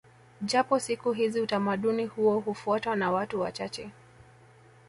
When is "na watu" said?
2.95-3.41